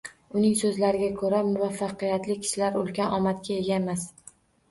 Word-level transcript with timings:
Uning 0.37 0.53
so‘zlariga 0.59 1.09
ko‘ra, 1.17 1.41
muvaffaqiyatli 1.49 2.37
kishilar 2.45 2.79
ulkan 2.83 3.13
omadga 3.19 3.59
ega 3.61 3.77
emas. 3.83 4.09